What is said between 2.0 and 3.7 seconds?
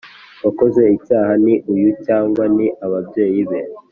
cyangwa ni ababyeyi be